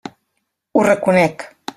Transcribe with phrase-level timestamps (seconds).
[0.77, 1.43] Ho reconec.